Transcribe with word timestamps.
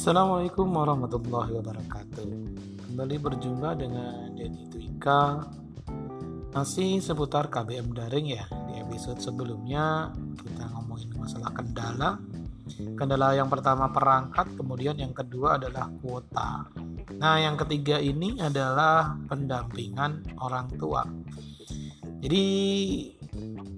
Assalamualaikum 0.00 0.64
warahmatullahi 0.64 1.60
wabarakatuh. 1.60 2.24
Kembali 2.88 3.16
berjumpa 3.20 3.76
dengan 3.76 4.32
Denny 4.32 4.64
Twika. 4.72 5.44
Masih 6.56 7.04
seputar 7.04 7.52
KBM 7.52 7.92
daring 7.92 8.32
ya. 8.32 8.48
Di 8.48 8.80
episode 8.80 9.20
sebelumnya 9.20 10.08
kita 10.40 10.72
ngomongin 10.72 11.12
masalah 11.20 11.52
kendala. 11.52 12.16
Kendala 12.96 13.36
yang 13.36 13.52
pertama 13.52 13.92
perangkat 13.92 14.48
Kemudian 14.56 14.96
yang 14.96 15.12
kedua 15.12 15.60
adalah 15.60 15.92
kuota. 16.00 16.64
Nah 17.20 17.36
yang 17.36 17.60
ketiga 17.60 18.00
ini 18.00 18.40
adalah 18.40 19.20
pendampingan 19.28 20.40
orang 20.40 20.80
tua. 20.80 21.04
Jadi 22.24 22.48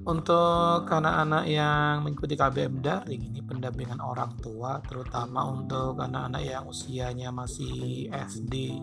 untuk 0.03 0.82
anak-anak 0.90 1.45
yang 1.46 2.03
mengikuti 2.03 2.35
KBM 2.35 2.82
daring 2.82 3.22
ini 3.22 3.39
pendampingan 3.39 4.03
orang 4.03 4.35
tua 4.43 4.82
terutama 4.82 5.46
untuk 5.46 5.94
anak-anak 5.94 6.43
yang 6.43 6.67
usianya 6.67 7.31
masih 7.31 8.11
SD 8.11 8.82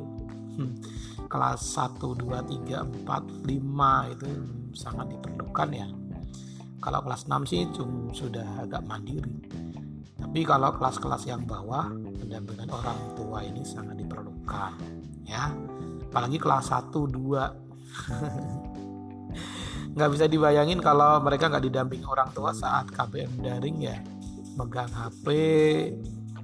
hmm, 0.56 0.74
kelas 1.28 1.60
1, 1.76 2.00
2, 2.00 2.24
3, 2.24 3.04
4, 3.04 3.48
5 3.52 4.14
itu 4.16 4.28
sangat 4.72 5.08
diperlukan 5.12 5.70
ya. 5.76 5.88
Kalau 6.80 7.00
kelas 7.04 7.28
6 7.28 7.52
sih 7.52 7.68
cuma 7.76 8.16
sudah 8.16 8.64
agak 8.64 8.88
mandiri. 8.88 9.44
Tapi 10.16 10.40
kalau 10.48 10.72
kelas-kelas 10.72 11.28
yang 11.28 11.44
bawah 11.44 11.92
pendampingan 11.92 12.72
orang 12.72 13.00
tua 13.20 13.44
ini 13.44 13.68
sangat 13.68 14.00
diperlukan 14.00 14.72
ya. 15.28 15.52
Apalagi 16.08 16.40
kelas 16.40 16.72
1, 16.72 16.96
2 16.96 17.12
nggak 19.96 20.10
bisa 20.14 20.26
dibayangin 20.30 20.80
kalau 20.80 21.22
mereka 21.22 21.50
nggak 21.50 21.66
didampingi 21.66 22.06
orang 22.06 22.30
tua 22.34 22.54
saat 22.54 22.90
KBM 22.92 23.42
daring 23.42 23.78
ya. 23.82 23.98
Megang 24.58 24.92
HP 24.92 25.28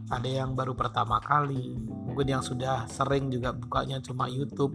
ada 0.06 0.30
yang 0.30 0.54
baru 0.54 0.78
pertama 0.78 1.18
kali 1.18 1.74
mungkin 1.82 2.38
yang 2.38 2.44
sudah 2.46 2.86
sering 2.86 3.34
juga 3.34 3.52
bukanya 3.54 3.98
cuma 4.02 4.30
YouTube. 4.30 4.74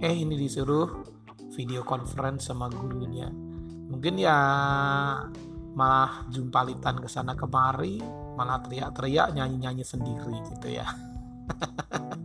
Eh 0.00 0.12
ini 0.12 0.36
disuruh 0.36 1.04
video 1.56 1.84
conference 1.84 2.48
sama 2.48 2.68
gurunya. 2.68 3.28
Mungkin 3.90 4.20
ya 4.20 4.36
malah 5.70 6.26
jumpalitan 6.28 6.98
ke 6.98 7.08
sana 7.08 7.38
kemari 7.38 8.02
malah 8.34 8.58
teriak-teriak 8.64 9.34
nyanyi-nyanyi 9.34 9.84
sendiri 9.84 10.36
gitu 10.54 10.68
ya. 10.72 10.86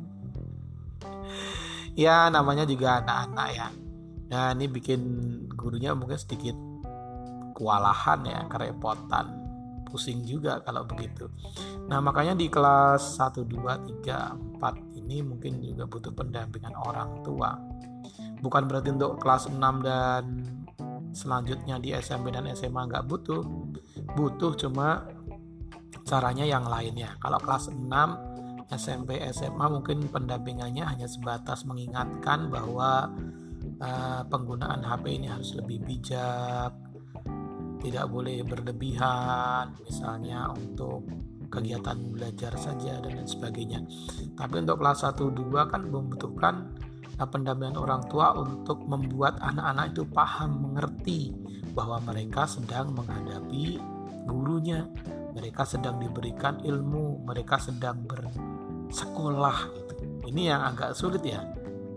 Ya 1.95 2.27
namanya 2.27 2.67
juga 2.67 2.99
anak-anak 2.99 3.49
ya. 3.55 3.67
Nah 4.27 4.51
ini 4.51 4.67
bikin 4.67 5.01
gurunya 5.65 5.97
mungkin 5.97 6.21
sedikit 6.21 6.53
kewalahan 7.57 8.21
ya, 8.21 8.45
kerepotan, 8.45 9.41
pusing 9.89 10.21
juga 10.21 10.61
kalau 10.61 10.85
begitu. 10.85 11.25
Nah 11.89 11.97
makanya 12.05 12.37
di 12.37 12.45
kelas 12.45 13.17
1, 13.17 13.41
2, 13.41 14.05
3, 14.05 14.61
4 14.61 14.99
ini 15.01 15.25
mungkin 15.25 15.57
juga 15.65 15.89
butuh 15.89 16.13
pendampingan 16.13 16.77
orang 16.77 17.25
tua. 17.25 17.57
Bukan 18.45 18.69
berarti 18.69 18.93
untuk 18.93 19.17
kelas 19.17 19.49
6 19.49 19.57
dan 19.81 20.45
selanjutnya 21.17 21.81
di 21.81 21.97
SMP 21.97 22.29
dan 22.29 22.45
SMA 22.53 22.85
nggak 22.85 23.09
butuh. 23.09 23.41
Butuh 24.13 24.53
cuma 24.59 25.09
caranya 26.05 26.45
yang 26.45 26.69
lainnya. 26.69 27.17
Kalau 27.17 27.41
kelas 27.41 27.73
6 27.73 27.81
SMP 28.69 29.17
SMA 29.33 29.65
mungkin 29.71 30.05
pendampingannya 30.11 30.85
hanya 30.85 31.07
sebatas 31.09 31.65
mengingatkan 31.65 32.49
bahwa 32.53 33.09
uh, 33.85 34.21
penggunaan 34.25 34.81
HP 34.81 35.21
ini 35.21 35.29
harus 35.29 35.53
lebih 35.53 35.85
bijak 35.85 36.73
tidak 37.85 38.09
boleh 38.09 38.41
berlebihan 38.41 39.77
misalnya 39.85 40.49
untuk 40.49 41.05
kegiatan 41.53 41.93
belajar 42.09 42.57
saja 42.57 42.97
dan 42.97 43.13
lain 43.13 43.29
sebagainya. 43.29 43.79
Tapi 44.33 44.65
untuk 44.65 44.81
kelas 44.81 45.05
1 45.05 45.21
2 45.21 45.71
kan 45.71 45.81
membutuhkan 45.85 46.55
uh, 47.21 47.27
pendampingan 47.29 47.77
orang 47.77 48.01
tua 48.09 48.33
untuk 48.33 48.81
membuat 48.89 49.37
anak-anak 49.37 49.93
itu 49.93 50.03
paham 50.09 50.65
mengerti 50.65 51.29
bahwa 51.77 52.01
mereka 52.01 52.49
sedang 52.49 52.89
menghadapi 52.97 53.77
gurunya. 54.25 54.89
Mereka 55.37 55.67
sedang 55.67 55.99
diberikan 55.99 56.63
ilmu 56.63 57.27
mereka 57.27 57.59
sedang 57.59 58.07
bersekolah 58.07 59.67
ini 60.25 60.47
yang 60.47 60.63
agak 60.63 60.95
sulit 60.95 61.21
ya 61.27 61.43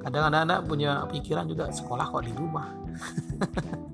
kadang 0.03 0.31
anak-anak 0.33 0.59
punya 0.65 1.05
pikiran 1.11 1.47
juga 1.47 1.71
sekolah 1.71 2.07
kok 2.09 2.25
di 2.25 2.33
rumah? 2.35 2.69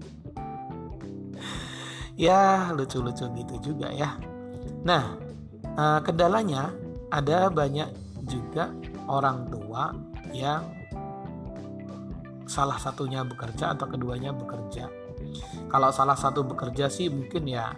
Ya 2.15 2.71
lucu-lucu 2.71 3.27
gitu 3.27 3.55
juga 3.59 3.91
ya. 3.91 4.15
Nah 4.87 5.19
eh, 5.67 6.01
kendalanya 6.07 6.71
ada 7.11 7.51
banyak 7.51 7.91
juga 8.23 8.71
orang 9.11 9.51
tua 9.51 9.91
yang 10.31 10.63
salah 12.47 12.79
satunya 12.79 13.27
bekerja 13.27 13.75
atau 13.75 13.91
keduanya 13.91 14.31
bekerja. 14.31 14.87
Kalau 15.67 15.91
salah 15.91 16.15
satu 16.15 16.47
bekerja 16.47 16.87
sih 16.87 17.11
mungkin 17.11 17.51
ya 17.51 17.75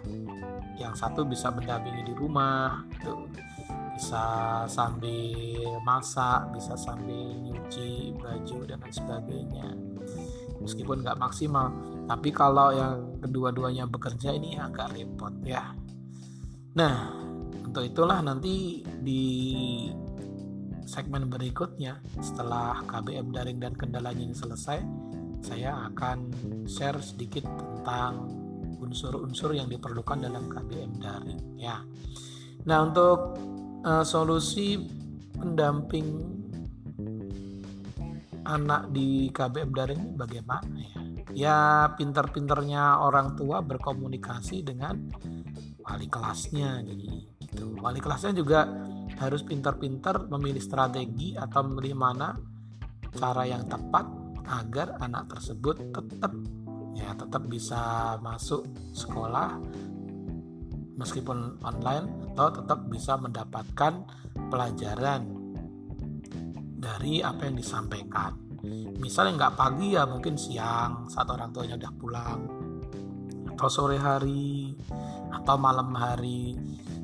yang 0.77 0.93
satu 0.93 1.25
bisa 1.25 1.49
mendampingi 1.49 2.05
di 2.05 2.13
rumah 2.13 2.85
tuh 3.01 3.25
bisa 4.07 4.63
sambil 4.71 5.67
masak 5.83 6.47
bisa 6.55 6.79
sambil 6.79 7.27
nyuci 7.43 8.15
baju 8.15 8.63
dan 8.63 8.79
lain 8.79 8.95
sebagainya. 8.95 9.67
Meskipun 10.63 11.03
nggak 11.03 11.19
maksimal 11.19 11.75
tapi 12.07 12.31
kalau 12.31 12.71
yang 12.71 13.19
kedua-duanya 13.19 13.83
bekerja 13.83 14.31
ini 14.31 14.55
agak 14.55 14.95
repot 14.95 15.35
ya. 15.43 15.75
Nah 16.79 17.19
untuk 17.67 17.83
itulah 17.83 18.23
nanti 18.23 18.79
di 19.03 19.23
segmen 20.87 21.27
berikutnya 21.27 21.99
setelah 22.23 22.79
KBM 22.87 23.35
daring 23.35 23.59
dan 23.59 23.75
kendalanya 23.75 24.23
ini 24.23 24.31
selesai 24.31 24.87
saya 25.43 25.83
akan 25.91 26.31
share 26.63 27.03
sedikit 27.03 27.43
tentang 27.43 28.23
unsur-unsur 28.79 29.51
yang 29.51 29.67
diperlukan 29.67 30.23
dalam 30.23 30.47
KBM 30.47 30.95
daring 30.95 31.59
ya. 31.59 31.83
Nah 32.63 32.87
untuk 32.87 33.35
uh, 33.83 34.05
solusi 34.05 34.79
pendamping 35.37 36.37
anak 38.47 38.89
di 38.95 39.27
KBM 39.29 39.71
daring 39.75 40.01
ini 40.01 40.13
bagaimana 40.15 40.77
ya? 40.79 40.99
Ya 41.37 41.57
pinter-pinternya 41.93 43.03
orang 43.03 43.35
tua 43.35 43.61
berkomunikasi 43.61 44.63
dengan 44.63 44.97
wali 45.83 46.07
kelasnya 46.07 46.81
gitu. 46.87 47.77
Wali 47.83 47.99
kelasnya 47.99 48.33
juga 48.33 48.65
harus 49.19 49.43
pintar-pintar 49.43 50.31
memilih 50.31 50.63
strategi 50.63 51.35
atau 51.35 51.67
memilih 51.67 51.93
mana 51.93 52.33
cara 53.13 53.43
yang 53.45 53.67
tepat 53.67 54.05
agar 54.47 54.95
anak 55.03 55.27
tersebut 55.27 55.91
tetap 55.91 56.31
ya 56.95 57.13
tetap 57.13 57.45
bisa 57.45 58.15
masuk 58.23 58.65
sekolah 58.95 59.59
meskipun 60.97 61.61
online 61.61 62.33
atau 62.33 62.49
tetap 62.49 62.89
bisa 62.89 63.15
mendapatkan 63.15 64.03
pelajaran 64.49 65.21
dari 66.77 67.21
apa 67.21 67.45
yang 67.45 67.55
disampaikan. 67.57 68.33
Misalnya 68.97 69.45
nggak 69.45 69.55
pagi 69.55 69.93
ya 69.93 70.09
mungkin 70.09 70.33
siang 70.33 71.05
saat 71.07 71.29
orang 71.29 71.53
tuanya 71.53 71.77
udah 71.77 71.93
pulang 71.93 72.39
atau 73.53 73.69
sore 73.69 73.97
hari 73.97 74.73
atau 75.33 75.55
malam 75.57 75.93
hari 75.97 76.53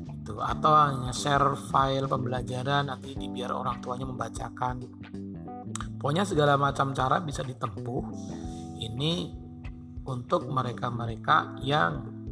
itu 0.06 0.34
atau 0.38 0.72
hanya 0.74 1.10
share 1.14 1.54
file 1.70 2.10
pembelajaran 2.10 2.90
nanti 2.90 3.14
biar 3.14 3.54
orang 3.54 3.78
tuanya 3.78 4.06
membacakan. 4.06 4.82
Pokoknya 5.98 6.26
segala 6.26 6.58
macam 6.60 6.92
cara 6.92 7.22
bisa 7.22 7.40
ditempuh. 7.40 8.02
Ini 8.84 9.12
untuk 10.04 10.50
mereka-mereka 10.52 11.64
yang 11.64 12.23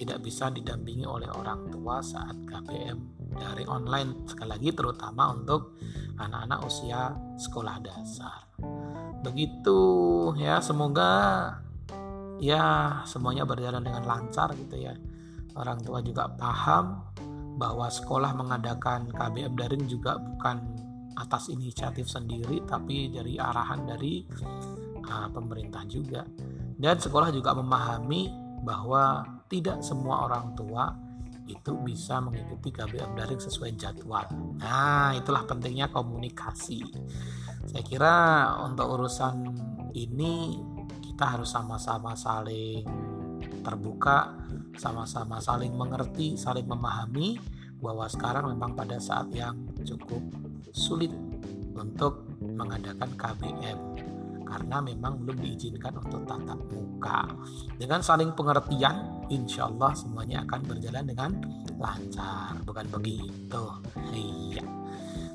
tidak 0.00 0.24
bisa 0.24 0.48
didampingi 0.48 1.04
oleh 1.04 1.28
orang 1.28 1.68
tua 1.68 2.00
saat 2.00 2.32
KBM 2.48 3.28
dari 3.36 3.68
online. 3.68 4.24
Sekali 4.24 4.48
lagi 4.48 4.72
terutama 4.72 5.28
untuk 5.28 5.76
anak-anak 6.16 6.64
usia 6.64 7.12
sekolah 7.36 7.76
dasar. 7.84 8.48
Begitu 9.20 9.80
ya. 10.40 10.64
Semoga 10.64 11.12
ya 12.40 12.96
semuanya 13.04 13.44
berjalan 13.44 13.84
dengan 13.84 14.08
lancar 14.08 14.56
gitu 14.56 14.80
ya. 14.80 14.96
Orang 15.52 15.84
tua 15.84 16.00
juga 16.00 16.32
paham 16.32 17.12
bahwa 17.60 17.92
sekolah 17.92 18.32
mengadakan 18.32 19.12
KBM 19.12 19.52
daring 19.52 19.84
juga 19.84 20.16
bukan 20.16 20.64
atas 21.20 21.52
inisiatif 21.52 22.08
sendiri 22.08 22.64
tapi 22.64 23.12
dari 23.12 23.36
arahan 23.36 23.84
dari 23.84 24.24
uh, 25.04 25.28
pemerintah 25.28 25.84
juga. 25.84 26.24
Dan 26.80 26.96
sekolah 26.96 27.28
juga 27.28 27.52
memahami 27.52 28.32
bahwa 28.64 29.39
tidak 29.50 29.82
semua 29.82 30.30
orang 30.30 30.54
tua 30.54 30.94
itu 31.50 31.74
bisa 31.82 32.22
mengikuti 32.22 32.70
KBM 32.70 33.18
daring 33.18 33.42
sesuai 33.42 33.74
jadwal. 33.74 34.22
Nah, 34.62 35.10
itulah 35.18 35.42
pentingnya 35.42 35.90
komunikasi. 35.90 36.78
Saya 37.66 37.82
kira 37.82 38.14
untuk 38.62 38.86
urusan 38.86 39.50
ini 39.98 40.62
kita 41.02 41.36
harus 41.36 41.50
sama-sama 41.50 42.14
saling 42.14 42.86
terbuka, 43.66 44.30
sama-sama 44.78 45.42
saling 45.42 45.74
mengerti, 45.74 46.38
saling 46.38 46.70
memahami 46.70 47.36
bahwa 47.82 48.06
sekarang 48.06 48.54
memang 48.54 48.78
pada 48.78 49.02
saat 49.02 49.34
yang 49.34 49.58
cukup 49.82 50.22
sulit 50.70 51.10
untuk 51.74 52.30
mengadakan 52.38 53.10
KBM 53.18 53.78
karena 54.50 54.82
memang 54.82 55.22
belum 55.22 55.38
diizinkan 55.38 55.94
untuk 56.02 56.26
tatap 56.26 56.58
muka. 56.74 57.30
Dengan 57.78 58.02
saling 58.02 58.34
pengertian, 58.34 59.22
insya 59.30 59.70
Allah 59.70 59.94
semuanya 59.94 60.42
akan 60.42 60.60
berjalan 60.66 61.04
dengan 61.06 61.30
lancar, 61.78 62.58
bukan 62.66 62.86
begitu? 62.90 63.64
Iya. 64.10 64.66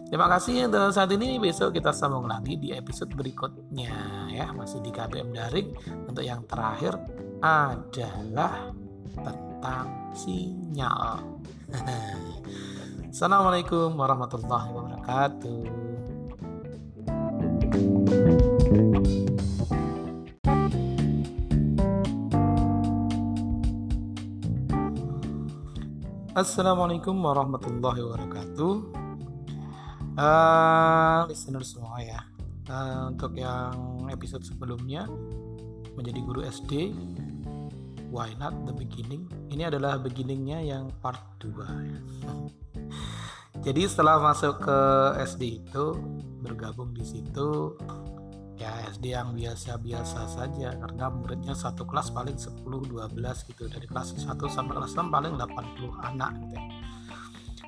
Terima 0.05 0.29
kasih 0.29 0.69
untuk 0.69 0.93
saat 0.93 1.09
ini. 1.15 1.41
Besok 1.41 1.73
kita 1.73 1.89
sambung 1.89 2.29
lagi 2.29 2.59
di 2.61 2.69
episode 2.75 3.09
berikutnya 3.15 4.29
ya, 4.29 4.53
masih 4.53 4.83
di 4.83 4.93
KBM 4.93 5.33
daring. 5.33 5.69
Untuk 6.05 6.21
yang 6.21 6.45
terakhir 6.45 6.93
adalah 7.41 8.69
tentang 9.15 9.87
sinyal. 10.13 11.23
Assalamualaikum 13.15 13.95
warahmatullahi 13.95 14.69
wabarakatuh. 14.75 15.94
Assalamualaikum 26.35 27.15
warahmatullahi 27.23 28.03
wabarakatuh. 28.03 28.73
Uh, 30.19 31.23
listener 31.31 31.63
semua 31.63 32.03
ya. 32.03 32.27
Uh, 32.67 33.07
untuk 33.07 33.39
yang 33.39 34.03
episode 34.11 34.43
sebelumnya 34.43 35.07
menjadi 35.95 36.19
guru 36.27 36.43
SD, 36.43 36.91
why 38.11 38.35
not 38.35 38.51
the 38.67 38.75
beginning? 38.75 39.31
Ini 39.47 39.71
adalah 39.71 39.95
beginningnya 39.95 40.59
yang 40.59 40.91
part 40.99 41.23
2 41.39 41.55
ya. 41.87 41.99
Jadi 43.71 43.87
setelah 43.87 44.19
masuk 44.19 44.59
ke 44.59 44.79
SD 45.23 45.63
itu 45.63 45.95
bergabung 46.43 46.91
di 46.91 47.07
situ 47.07 47.79
ya 48.55 48.87
SD 48.87 49.11
yang 49.11 49.35
biasa-biasa 49.35 50.31
saja 50.31 50.71
karena 50.79 51.05
muridnya 51.11 51.51
satu 51.51 51.83
kelas 51.83 52.15
paling 52.15 52.39
10-12 52.39 53.19
gitu 53.51 53.67
dari 53.67 53.83
kelas 53.83 54.15
1 54.15 54.31
sampai 54.47 54.73
kelas 54.79 54.95
6 54.95 55.11
paling 55.11 55.33
80 55.35 56.07
anak 56.07 56.31
gitu. 56.39 56.55
Ya. 56.55 56.63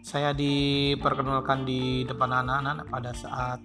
saya 0.08 0.32
diperkenalkan 0.32 1.68
di 1.68 2.08
depan 2.08 2.32
anak-anak 2.32 2.88
pada 2.88 3.12
saat 3.12 3.60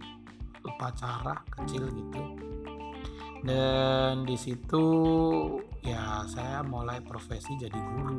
upacara 0.66 1.38
kecil 1.54 1.86
gitu. 1.94 2.22
Dan 3.46 4.26
di 4.26 4.34
situ 4.34 4.86
ya 5.86 6.26
saya 6.26 6.66
mulai 6.66 6.98
profesi 6.98 7.54
jadi 7.54 7.78
guru. 7.78 8.18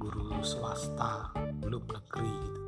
Guru 0.00 0.40
swasta 0.40 1.32
belum 1.60 1.84
negeri 1.84 2.32
gitu. 2.32 2.60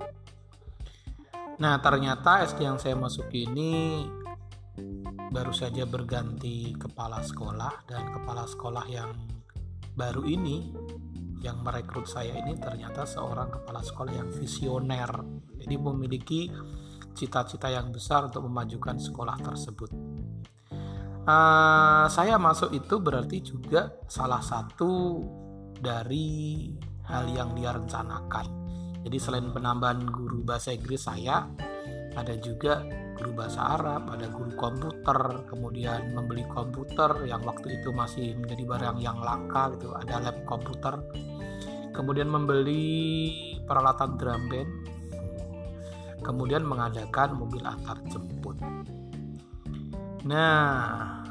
Nah 1.57 1.81
ternyata 1.81 2.45
SD 2.45 2.69
yang 2.69 2.77
saya 2.77 2.97
masuki 2.97 3.49
ini 3.49 4.05
baru 5.37 5.53
saja 5.53 5.85
berganti 5.85 6.73
kepala 6.81 7.21
sekolah 7.21 7.85
dan 7.85 8.09
kepala 8.09 8.49
sekolah 8.49 8.89
yang 8.89 9.13
baru 9.93 10.25
ini 10.25 10.73
yang 11.45 11.61
merekrut 11.61 12.09
saya 12.09 12.41
ini 12.41 12.57
ternyata 12.57 13.05
seorang 13.05 13.53
kepala 13.53 13.85
sekolah 13.85 14.17
yang 14.17 14.33
visioner. 14.33 15.13
Jadi 15.61 15.77
memiliki 15.77 16.49
cita-cita 17.13 17.69
yang 17.69 17.93
besar 17.93 18.33
untuk 18.33 18.49
memajukan 18.49 18.97
sekolah 18.97 19.37
tersebut. 19.45 19.93
Uh, 21.29 22.09
saya 22.09 22.41
masuk 22.41 22.73
itu 22.73 22.97
berarti 22.97 23.45
juga 23.45 23.93
salah 24.09 24.41
satu 24.41 25.21
dari 25.77 26.73
hal 27.13 27.29
yang 27.29 27.53
dia 27.53 27.77
rencanakan. 27.77 28.47
Jadi 29.05 29.17
selain 29.21 29.53
penambahan 29.53 30.01
guru 30.09 30.41
bahasa 30.41 30.73
Inggris 30.73 31.05
saya 31.05 31.45
ada 32.17 32.35
juga 32.41 32.81
guru 33.17 33.33
bahasa 33.33 33.77
Arab, 33.77 34.09
ada 34.13 34.29
guru 34.33 34.53
komputer, 34.57 35.45
kemudian 35.49 36.13
membeli 36.17 36.45
komputer 36.49 37.29
yang 37.29 37.45
waktu 37.45 37.81
itu 37.81 37.93
masih 37.93 38.37
menjadi 38.41 38.65
barang 38.65 38.99
yang 39.01 39.21
langka 39.21 39.73
gitu, 39.77 39.93
ada 39.93 40.21
lab 40.21 40.37
komputer. 40.49 40.97
Kemudian 41.93 42.29
membeli 42.29 42.85
peralatan 43.65 44.21
drum 44.21 44.43
band. 44.53 44.71
Kemudian 46.21 46.67
mengadakan 46.67 47.39
mobil 47.39 47.63
antar 47.65 48.03
jemput. 48.11 48.59
Nah, 50.27 51.23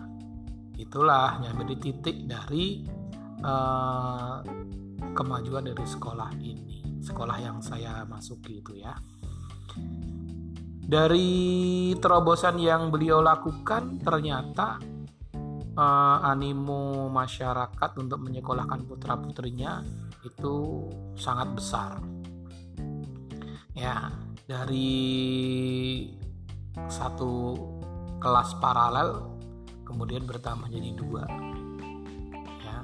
itulah 0.79 1.37
yang 1.43 1.59
menjadi 1.59 1.91
titik 1.91 2.25
dari 2.25 2.87
uh, 3.43 4.39
kemajuan 5.13 5.67
dari 5.67 5.85
sekolah 5.85 6.31
ini, 6.39 6.81
sekolah 7.03 7.37
yang 7.43 7.59
saya 7.59 8.07
masuki 8.07 8.63
itu 8.63 8.79
ya. 8.79 8.95
Dari 10.85 11.91
terobosan 11.97 12.61
yang 12.61 12.93
beliau 12.93 13.17
lakukan, 13.17 13.97
ternyata 14.05 14.77
uh, 15.73 16.17
animo 16.21 17.09
masyarakat 17.09 17.91
untuk 17.97 18.21
menyekolahkan 18.21 18.85
putra-putrinya 18.85 19.81
itu 20.21 20.85
sangat 21.17 21.49
besar. 21.57 21.91
Ya, 23.73 24.13
dari 24.45 24.93
satu 26.85 27.57
kelas 28.21 28.57
paralel 28.61 29.35
kemudian 29.81 30.29
bertambah 30.29 30.69
jadi 30.69 30.89
dua. 30.93 31.25
Ya. 32.61 32.77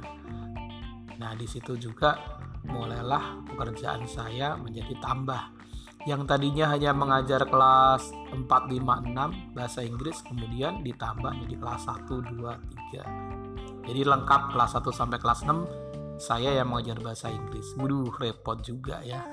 Nah, 1.22 1.32
di 1.38 1.46
situ 1.46 1.78
juga 1.78 2.18
mulailah 2.66 3.46
pekerjaan 3.46 4.06
saya 4.06 4.54
menjadi 4.58 4.94
tambah 5.02 5.61
yang 6.10 6.26
tadinya 6.26 6.74
hanya 6.74 6.92
mengajar 6.98 7.46
kelas 7.46 8.10
4, 8.34 8.46
5, 8.46 9.14
6 9.14 9.54
bahasa 9.54 9.86
Inggris 9.86 10.26
kemudian 10.26 10.82
ditambah 10.82 11.34
jadi 11.46 11.56
kelas 11.62 11.82
1, 11.86 12.10
2, 12.10 13.86
3 13.86 13.86
jadi 13.86 14.02
lengkap 14.06 14.42
kelas 14.54 14.72
1 14.78 14.90
sampai 14.94 15.18
kelas 15.22 15.42
6 15.46 15.92
saya 16.22 16.54
yang 16.54 16.70
mengajar 16.70 17.02
bahasa 17.02 17.34
Inggris. 17.34 17.74
Waduh 17.74 18.14
repot 18.22 18.62
juga 18.62 19.02
ya. 19.02 19.26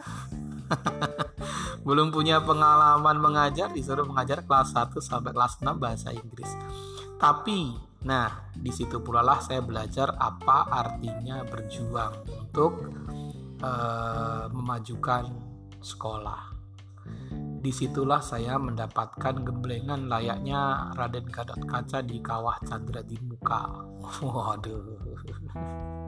Belum 1.87 2.09
punya 2.09 2.41
pengalaman 2.41 3.21
mengajar 3.21 3.69
disuruh 3.77 4.09
mengajar 4.09 4.41
kelas 4.49 4.73
1 4.73 4.97
sampai 5.05 5.37
kelas 5.37 5.61
6 5.61 5.69
bahasa 5.77 6.09
Inggris. 6.17 6.49
Tapi 7.21 7.77
nah 8.09 8.49
di 8.57 8.73
situ 8.73 9.05
pula 9.05 9.21
lah 9.21 9.43
saya 9.45 9.61
belajar 9.61 10.17
apa 10.17 10.71
artinya 10.71 11.45
berjuang 11.45 12.25
untuk 12.31 12.89
uh, 13.61 14.47
memajukan 14.55 15.29
sekolah 15.83 16.58
Di 17.59 17.75
situlah 17.75 18.23
saya 18.23 18.55
mendapatkan 18.55 19.43
gemblengan 19.43 20.07
layaknya 20.07 20.95
Raden 20.95 21.27
Gatot 21.27 21.59
Kaca 21.67 22.07
di 22.07 22.23
kawah 22.23 22.55
Chandra 22.63 23.03
di 23.03 23.19
muka. 23.19 23.83
Waduh. 24.23 24.95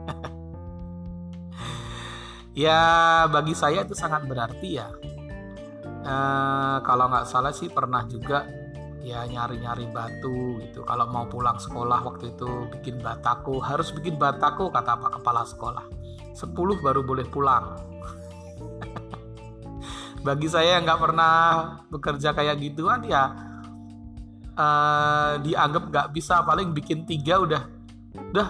ya 2.63 2.79
bagi 3.27 3.51
saya 3.51 3.83
itu 3.83 3.91
sangat 3.91 4.31
berarti 4.31 4.79
ya. 4.79 4.87
E, 6.07 6.15
kalau 6.87 7.11
nggak 7.11 7.27
salah 7.27 7.51
sih 7.51 7.67
pernah 7.67 8.07
juga 8.07 8.47
ya 9.03 9.27
nyari-nyari 9.27 9.91
batu 9.91 10.55
gitu. 10.63 10.87
Kalau 10.87 11.03
mau 11.11 11.27
pulang 11.27 11.59
sekolah 11.59 11.99
waktu 11.99 12.31
itu 12.31 12.47
bikin 12.79 13.03
bataku 13.03 13.59
harus 13.59 13.91
bikin 13.91 14.15
bataku 14.15 14.71
kata 14.71 14.95
pak 14.95 15.19
kepala 15.19 15.43
sekolah. 15.43 15.83
10 16.31 16.55
baru 16.79 17.03
boleh 17.03 17.27
pulang 17.27 17.90
bagi 20.21 20.47
saya 20.49 20.77
yang 20.77 20.85
nggak 20.85 21.01
pernah 21.01 21.35
bekerja 21.89 22.37
kayak 22.37 22.61
gituan 22.61 23.01
ya 23.05 23.51
uh, 24.55 25.33
dianggap 25.41 25.83
nggak 25.89 26.07
bisa. 26.15 26.43
Paling 26.43 26.73
bikin 26.75 27.03
tiga 27.07 27.41
udah. 27.41 27.63
Udah. 28.31 28.49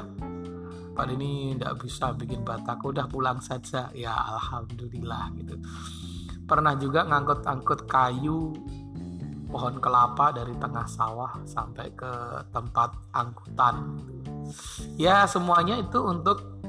Pak 0.91 1.07
ini 1.15 1.55
nggak 1.55 1.79
bisa 1.79 2.11
bikin 2.11 2.43
batak 2.43 2.83
udah 2.83 3.07
pulang 3.07 3.39
saja. 3.39 3.89
Ya 3.95 4.13
alhamdulillah 4.13 5.31
gitu. 5.39 5.55
Pernah 6.45 6.75
juga 6.75 7.07
ngangkut-angkut 7.07 7.87
kayu 7.87 8.51
pohon 9.51 9.83
kelapa 9.83 10.31
dari 10.31 10.55
tengah 10.55 10.87
sawah 10.87 11.43
sampai 11.47 11.91
ke 11.95 12.11
tempat 12.51 12.91
angkutan. 13.15 13.99
Ya 14.99 15.23
semuanya 15.27 15.79
itu 15.79 15.99
untuk 16.03 16.59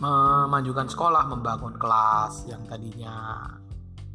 memajukan 0.00 0.88
sekolah 0.88 1.28
membangun 1.28 1.76
kelas 1.76 2.48
yang 2.48 2.64
tadinya 2.64 3.44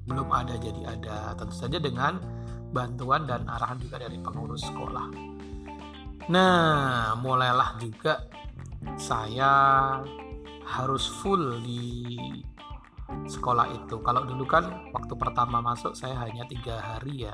belum 0.05 0.29
ada 0.29 0.55
jadi 0.57 0.97
ada 0.97 1.33
tentu 1.33 1.53
saja 1.53 1.77
dengan 1.81 2.21
bantuan 2.69 3.25
dan 3.25 3.45
arahan 3.49 3.81
juga 3.81 4.01
dari 4.01 4.21
pengurus 4.21 4.65
sekolah. 4.65 5.07
Nah, 6.29 7.13
mulailah 7.21 7.77
juga 7.77 8.25
saya 8.97 9.53
harus 10.65 11.05
full 11.21 11.61
di 11.61 12.17
sekolah 13.29 13.69
itu. 13.73 14.01
Kalau 14.01 14.25
dulu 14.25 14.45
kan 14.49 14.89
waktu 14.93 15.13
pertama 15.13 15.61
masuk 15.61 15.93
saya 15.93 16.17
hanya 16.25 16.45
tiga 16.49 16.81
hari 16.81 17.29
ya, 17.29 17.33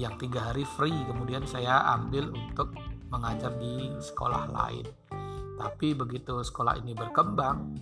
yang 0.00 0.16
tiga 0.16 0.52
hari 0.52 0.64
free. 0.64 0.96
Kemudian 1.04 1.44
saya 1.44 1.84
ambil 2.00 2.32
untuk 2.32 2.72
mengajar 3.12 3.52
di 3.60 3.92
sekolah 4.00 4.48
lain. 4.48 4.88
Tapi 5.60 5.92
begitu 5.92 6.40
sekolah 6.40 6.80
ini 6.80 6.96
berkembang, 6.96 7.76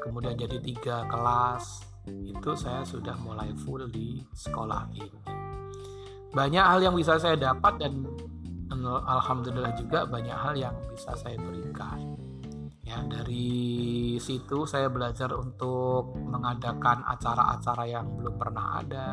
kemudian 0.00 0.38
jadi 0.38 0.62
tiga 0.62 1.04
kelas, 1.10 1.87
itu 2.26 2.50
saya 2.56 2.84
sudah 2.84 3.16
mulai 3.20 3.52
full 3.54 3.86
di 3.90 4.22
sekolah 4.32 4.82
ini. 4.94 5.20
Banyak 6.28 6.64
hal 6.64 6.80
yang 6.84 6.94
bisa 6.96 7.16
saya 7.16 7.34
dapat 7.34 7.80
dan 7.80 8.04
alhamdulillah 8.86 9.74
juga 9.74 10.04
banyak 10.04 10.36
hal 10.36 10.54
yang 10.54 10.76
bisa 10.92 11.16
saya 11.16 11.36
berikan. 11.40 12.14
Ya 12.84 13.04
dari 13.04 14.16
situ 14.16 14.64
saya 14.64 14.88
belajar 14.88 15.32
untuk 15.36 16.16
mengadakan 16.16 17.04
acara-acara 17.04 17.84
yang 17.84 18.06
belum 18.16 18.34
pernah 18.40 18.80
ada. 18.80 19.08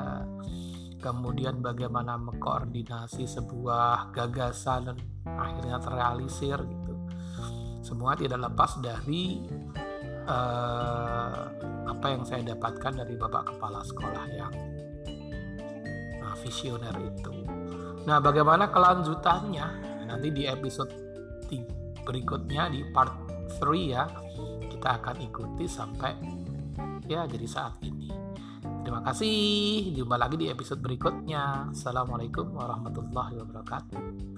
Kemudian 0.99 1.59
bagaimana 1.59 2.15
mengkoordinasi 2.17 3.27
sebuah 3.27 4.15
gagasan 4.15 4.89
dan 4.89 4.97
akhirnya 5.37 5.77
terrealisir 5.77 6.57
gitu. 6.65 6.93
Semua 7.85 8.17
tidak 8.17 8.49
lepas 8.49 8.81
dari 8.81 9.45
uh, 10.25 11.45
apa 11.85 12.05
yang 12.11 12.23
saya 12.25 12.41
dapatkan 12.53 13.05
dari 13.05 13.13
bapak 13.15 13.55
kepala 13.55 13.81
sekolah 13.85 14.25
yang 14.33 14.53
uh, 16.21 16.35
visioner 16.41 16.93
itu. 17.01 17.31
Nah 18.05 18.17
bagaimana 18.21 18.69
kelanjutannya? 18.69 19.67
Nanti 20.05 20.27
di 20.29 20.45
episode 20.45 20.93
berikutnya 22.05 22.69
di 22.69 22.85
part 22.93 23.17
3 23.57 23.65
ya 23.89 24.05
kita 24.69 25.01
akan 25.01 25.15
ikuti 25.25 25.65
sampai 25.65 26.13
ya 27.09 27.25
jadi 27.25 27.47
saat 27.49 27.81
ini. 27.81 28.13
Terima 28.85 29.01
kasih. 29.01 29.97
Jumpa 29.97 30.13
lagi 30.13 30.37
di 30.37 30.45
episode 30.45 30.77
berikutnya. 30.77 31.73
Assalamualaikum 31.73 32.53
warahmatullahi 32.53 33.41
wabarakatuh 33.41 34.34